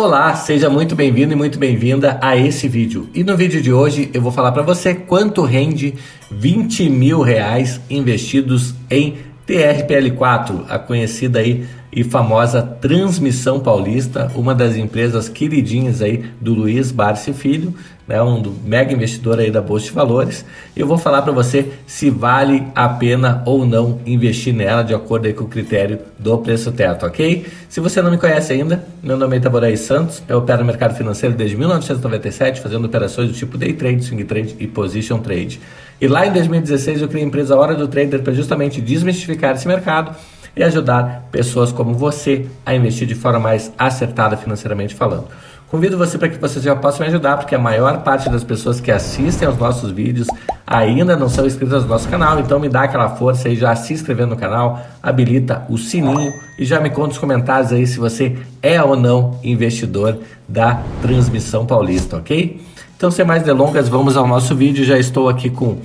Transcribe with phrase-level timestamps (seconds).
[0.00, 3.10] Olá, seja muito bem-vindo e muito bem-vinda a esse vídeo.
[3.12, 5.94] E no vídeo de hoje eu vou falar para você quanto rende
[6.30, 14.74] 20 mil reais investidos em TRPL4, a conhecida aí e famosa Transmissão Paulista, uma das
[14.74, 17.74] empresas queridinhas aí do Luiz Barsi Filho,
[18.10, 20.44] né, um mega investidor aí da Bolsa de Valores.
[20.76, 25.32] Eu vou falar para você se vale a pena ou não investir nela de acordo
[25.32, 27.46] com o critério do preço teto, ok?
[27.68, 30.96] Se você não me conhece ainda, meu nome é Itaboraí Santos, eu opero no mercado
[30.96, 35.60] financeiro desde 1997, fazendo operações do tipo day trade, swing trade e position trade.
[36.00, 39.68] E lá em 2016 eu criei a empresa Hora do Trader para justamente desmistificar esse
[39.68, 40.16] mercado
[40.56, 45.28] e ajudar pessoas como você a investir de forma mais acertada financeiramente falando.
[45.70, 48.80] Convido você para que você já possa me ajudar, porque a maior parte das pessoas
[48.80, 50.26] que assistem aos nossos vídeos
[50.66, 53.92] ainda não são inscritas no nosso canal, então me dá aquela força aí, já se
[53.92, 58.36] inscrevendo no canal, habilita o sininho e já me conta nos comentários aí se você
[58.60, 62.60] é ou não investidor da Transmissão Paulista, ok?
[62.96, 64.84] Então, sem mais delongas, vamos ao nosso vídeo.
[64.84, 65.78] Já estou aqui com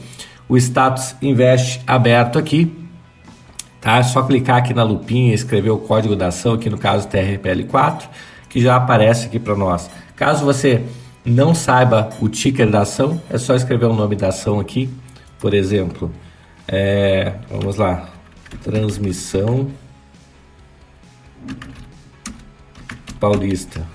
[0.50, 2.76] o Status Invest aberto aqui.
[3.80, 4.00] Tá?
[4.00, 7.08] É só clicar aqui na lupinha e escrever o código da ação, aqui no caso
[7.08, 8.02] TRPL4,
[8.56, 9.92] que já aparece aqui para nós.
[10.16, 10.82] Caso você
[11.26, 14.90] não saiba o ticker da ação, é só escrever o nome da ação aqui.
[15.42, 16.10] Por exemplo,
[16.66, 18.08] é, vamos lá,
[18.64, 19.68] transmissão
[23.20, 23.86] paulista.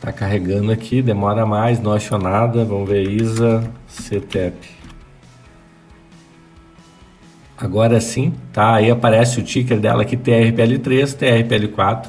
[0.00, 2.64] Tá carregando aqui, demora mais, não achou nada.
[2.64, 4.77] Vamos ver ISA CTEP.
[7.60, 8.74] Agora sim, tá?
[8.74, 12.06] Aí aparece o ticker dela aqui, TRPL3, TRPL4,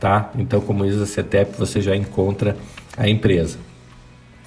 [0.00, 0.30] tá?
[0.36, 2.56] Então, como diz a CETEP, você já encontra
[2.96, 3.58] a empresa.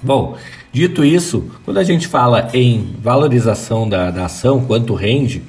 [0.02, 0.36] Bom,
[0.70, 5.42] dito isso, quando a gente fala em valorização da, da ação, quanto rende,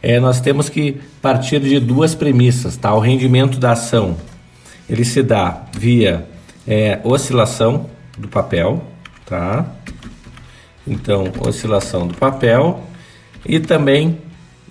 [0.00, 2.94] é, nós temos que partir de duas premissas, tá?
[2.94, 4.16] O rendimento da ação,
[4.88, 6.24] ele se dá via
[6.68, 8.80] é, oscilação do papel,
[9.24, 9.66] tá?
[10.86, 12.80] Então, oscilação do papel
[13.44, 14.18] e também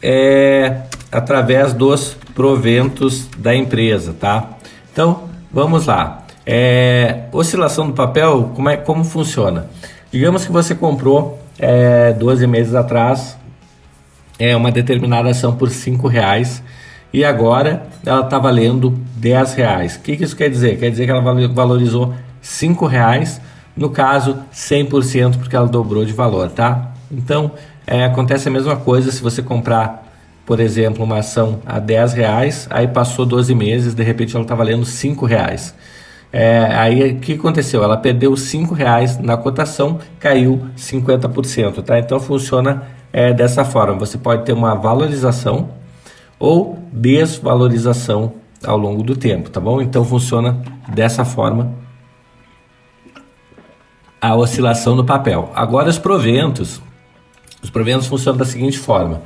[0.01, 4.49] é, através dos proventos da empresa, tá?
[4.91, 6.25] Então, vamos lá.
[6.45, 9.67] É, oscilação do papel, como, é, como funciona?
[10.11, 13.37] Digamos que você comprou é, 12 meses atrás
[14.37, 16.61] é, uma determinada ação por 5 reais
[17.11, 19.95] e agora ela está valendo 10 reais.
[19.95, 20.77] O que, que, isso quer dizer?
[20.77, 23.41] Quer dizer que ela valorizou 5 reais,
[23.75, 26.91] no caso 100% porque ela dobrou de valor, tá?
[27.11, 27.51] Então,
[27.87, 30.03] é, acontece a mesma coisa se você comprar,
[30.45, 34.55] por exemplo, uma ação a 10 reais, aí passou 12 meses, de repente ela está
[34.55, 35.75] valendo 5 reais.
[36.33, 37.83] É, aí o que aconteceu?
[37.83, 41.99] Ela perdeu 5 reais na cotação, caiu 50%, tá?
[41.99, 43.93] Então funciona é, dessa forma.
[43.99, 45.69] Você pode ter uma valorização
[46.37, 48.33] ou desvalorização
[48.65, 49.81] ao longo do tempo, tá bom?
[49.81, 51.73] Então funciona dessa forma
[54.19, 55.51] a oscilação do papel.
[55.53, 56.81] Agora os proventos
[57.65, 59.23] os proventos funcionam da seguinte forma: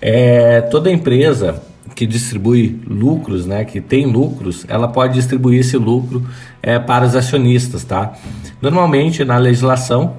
[0.00, 1.62] é, toda empresa
[1.94, 6.26] que distribui lucros, né, que tem lucros, ela pode distribuir esse lucro
[6.62, 8.14] é, para os acionistas, tá?
[8.60, 10.16] Normalmente na legislação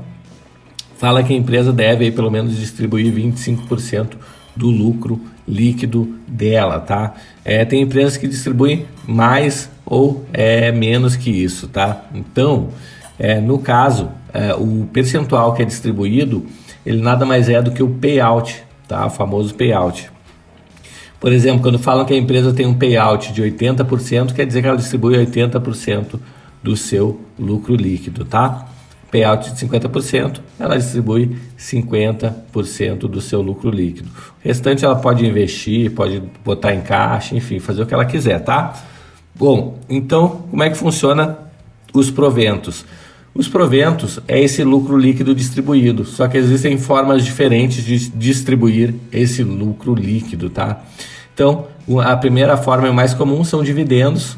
[0.98, 4.12] fala que a empresa deve aí, pelo menos distribuir 25%
[4.56, 7.16] do lucro líquido dela, tá?
[7.44, 12.06] É, tem empresas que distribuem mais ou é, menos que isso, tá?
[12.14, 12.70] Então,
[13.18, 16.46] é, no caso, é, o percentual que é distribuído
[16.86, 19.06] ele nada mais é do que o payout, tá?
[19.06, 20.10] O famoso payout.
[21.20, 24.68] Por exemplo, quando falam que a empresa tem um payout de 80%, quer dizer que
[24.68, 26.20] ela distribui 80%
[26.62, 28.68] do seu lucro líquido, tá?
[29.10, 34.10] Payout de 50%, ela distribui 50% do seu lucro líquido.
[34.10, 38.40] O restante ela pode investir, pode botar em caixa, enfim, fazer o que ela quiser,
[38.40, 38.74] tá?
[39.34, 41.38] Bom, então como é que funciona
[41.94, 42.86] os proventos?
[43.38, 49.44] Os proventos é esse lucro líquido distribuído, só que existem formas diferentes de distribuir esse
[49.44, 50.82] lucro líquido, tá?
[51.34, 51.68] Então,
[52.02, 54.38] a primeira forma mais comum são dividendos,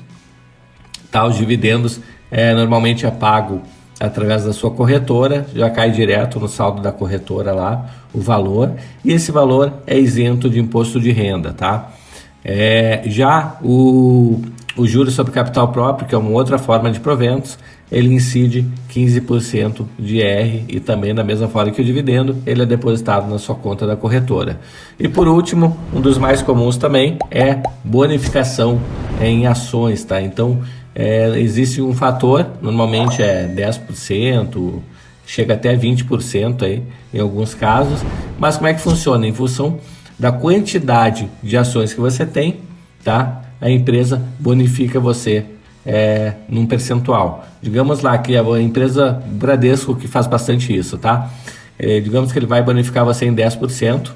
[1.11, 1.27] tá?
[1.27, 1.99] Os dividendos
[2.31, 3.61] é, normalmente é pago
[3.99, 8.71] através da sua corretora, já cai direto no saldo da corretora lá o valor,
[9.05, 11.91] e esse valor é isento de imposto de renda, tá?
[12.43, 14.41] É, já o,
[14.75, 17.59] o juros sobre capital próprio, que é uma outra forma de proventos,
[17.91, 22.65] ele incide 15% de R e também da mesma forma que o dividendo, ele é
[22.65, 24.59] depositado na sua conta da corretora.
[24.99, 28.79] E por último, um dos mais comuns também é bonificação
[29.21, 30.21] em ações, tá?
[30.21, 30.61] Então,
[30.93, 34.81] é, existe um fator, normalmente é 10%,
[35.25, 38.01] chega até 20% aí em alguns casos,
[38.37, 39.27] mas como é que funciona?
[39.27, 39.79] Em função
[40.19, 42.59] da quantidade de ações que você tem,
[43.03, 43.43] tá?
[43.59, 45.45] a empresa bonifica você
[45.87, 47.47] é, num percentual.
[47.61, 51.31] Digamos lá que a empresa Bradesco que faz bastante isso, tá?
[51.79, 54.11] É, digamos que ele vai bonificar você em 10%.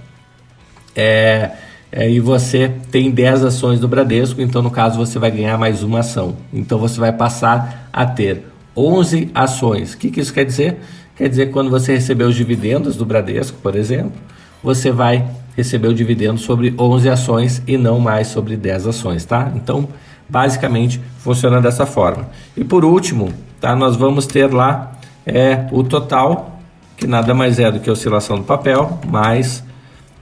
[0.94, 1.52] É,
[1.90, 5.82] é, e você tem 10 ações do Bradesco, então no caso você vai ganhar mais
[5.82, 6.36] uma ação.
[6.52, 8.46] Então você vai passar a ter
[8.76, 9.94] 11 ações.
[9.94, 10.78] O que, que isso quer dizer?
[11.16, 14.14] Quer dizer que quando você receber os dividendos do Bradesco, por exemplo,
[14.62, 15.26] você vai
[15.56, 19.52] receber o dividendo sobre 11 ações e não mais sobre 10 ações, tá?
[19.56, 19.88] Então,
[20.32, 22.30] basicamente, funciona dessa forma.
[22.56, 23.76] E por último, tá?
[23.76, 24.94] Nós vamos ter lá
[25.26, 26.60] é, o total,
[26.96, 29.64] que nada mais é do que a oscilação do papel, mais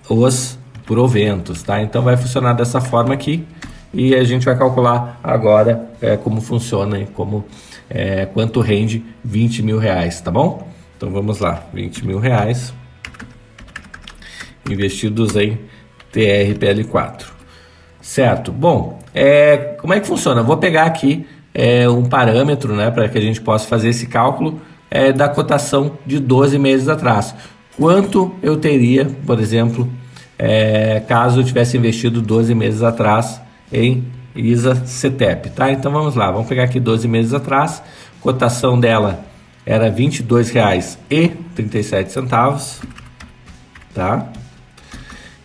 [0.10, 1.82] os proventos, tá?
[1.82, 3.46] Então vai funcionar dessa forma aqui
[3.94, 7.46] e a gente vai calcular agora é, como funciona e como
[7.88, 10.68] é, quanto rende 20 mil reais, tá bom?
[10.98, 12.74] Então vamos lá, 20 mil reais
[14.70, 15.60] investidos em
[16.14, 17.26] TRPL4,
[18.02, 18.52] certo?
[18.52, 20.42] Bom, é, como é que funciona?
[20.44, 24.62] vou pegar aqui é, um parâmetro, né, para que a gente possa fazer esse cálculo
[24.90, 27.36] é, da cotação de 12 meses atrás.
[27.78, 29.90] Quanto eu teria, por exemplo,
[30.38, 33.42] é, caso eu tivesse investido 12 meses atrás
[33.72, 35.72] em ISA CETEP, tá?
[35.72, 37.84] Então vamos lá, vamos pegar aqui 12 meses atrás,
[38.22, 39.26] cotação dela
[39.66, 42.80] era R$ 22,37,
[43.94, 44.30] tá?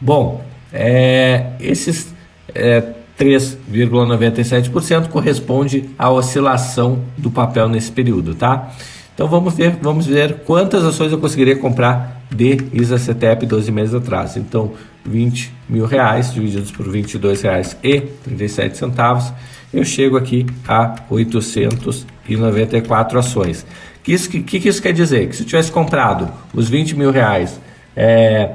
[0.00, 2.12] Bom, é, esses
[2.54, 2.82] é,
[3.18, 8.70] 3,97% corresponde à oscilação do papel nesse período, tá?
[9.14, 14.36] Então vamos ver, vamos ver quantas ações eu conseguiria comprar de ISA-CETEP 12 meses atrás.
[14.36, 14.74] Então,
[15.04, 19.32] 20 mil reais divididos por 22 reais e 37 centavos,
[19.72, 23.62] eu chego aqui a 894 ações.
[23.62, 23.66] O
[24.02, 25.28] que, que, que isso quer dizer?
[25.28, 27.58] Que se eu tivesse comprado os 20 mil reais
[27.96, 28.50] é,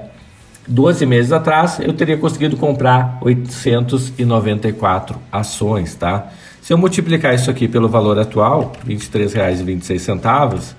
[0.67, 6.29] 12 meses atrás, eu teria conseguido comprar 894 ações, tá?
[6.61, 10.75] Se eu multiplicar isso aqui pelo valor atual, R$ 23,26,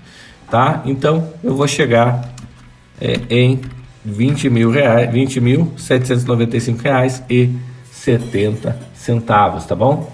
[0.48, 0.82] tá?
[0.86, 2.32] Então eu vou chegar
[3.00, 3.60] é, em
[4.04, 7.50] 20 mil reais, 20 mil 795 reais e
[7.90, 10.12] 70 centavos, tá bom?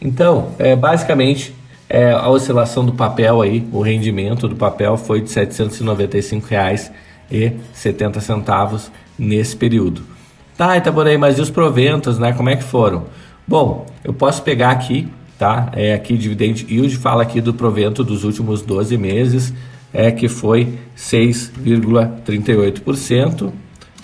[0.00, 1.54] Então, é, basicamente,
[1.88, 6.90] é, a oscilação do papel aí, o rendimento do papel foi de 795 reais
[7.30, 10.02] e 70 centavos nesse período.
[10.56, 12.32] Tá, Itaborei, mas e os proventos, né?
[12.32, 13.06] Como é que foram?
[13.46, 15.70] Bom, eu posso pegar aqui, tá?
[15.72, 19.54] É aqui dividend yield fala aqui do provento dos últimos 12 meses,
[19.92, 23.52] é que foi 6,38%,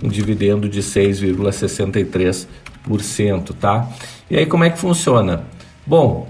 [0.01, 2.47] um dividendo de 6,63%,
[3.53, 3.87] tá?
[4.29, 5.43] E aí como é que funciona?
[5.85, 6.27] Bom,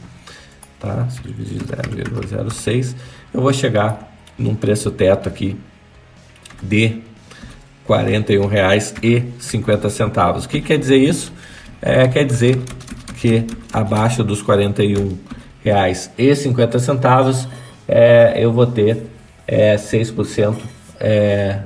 [0.79, 1.07] tá?
[1.09, 2.93] Se eu dividir 0,06,
[3.33, 5.57] eu vou chegar num preço teto aqui
[6.61, 7.01] de R$
[7.89, 10.45] 41,50.
[10.45, 11.33] O que quer dizer isso?
[11.81, 12.61] É, quer dizer
[13.17, 14.69] que abaixo dos R$
[15.65, 17.47] 41,50
[17.91, 19.03] é, eu vou ter
[19.45, 20.55] é, 6%
[20.97, 21.59] é,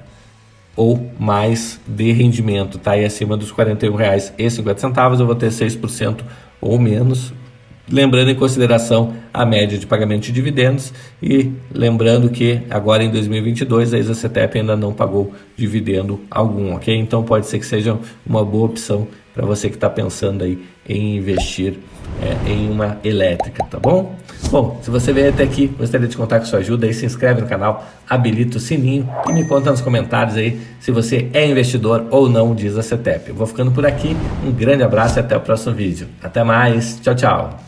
[0.75, 2.97] ou mais de rendimento, tá?
[2.97, 6.21] E acima dos R$ 41,50 eu vou ter 6%
[6.59, 7.31] ou menos,
[7.87, 10.91] lembrando em consideração a média de pagamento de dividendos
[11.21, 16.95] e lembrando que agora em 2022 a ISA-CETEP ainda não pagou dividendo algum, ok?
[16.97, 20.57] Então pode ser que seja uma boa opção para você que está pensando aí
[20.89, 21.77] em investir
[22.21, 24.15] é, em uma elétrica, tá bom?
[24.49, 27.41] Bom, se você veio até aqui, gostaria de contar com sua ajuda, aí se inscreve
[27.41, 32.05] no canal, habilita o sininho e me conta nos comentários aí se você é investidor
[32.11, 33.29] ou não diz a CETEP.
[33.29, 36.07] Eu vou ficando por aqui, um grande abraço e até o próximo vídeo.
[36.21, 37.64] Até mais, tchau, tchau!